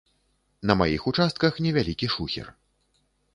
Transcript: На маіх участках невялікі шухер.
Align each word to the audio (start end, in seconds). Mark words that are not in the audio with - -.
На 0.71 0.75
маіх 0.79 1.03
участках 1.11 1.59
невялікі 1.67 2.11
шухер. 2.15 2.47